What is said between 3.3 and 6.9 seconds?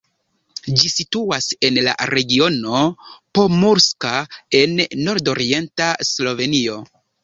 Pomurska en nordorienta Slovenio.